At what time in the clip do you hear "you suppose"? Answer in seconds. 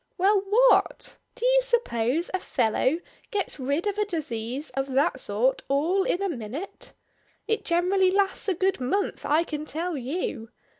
1.45-2.31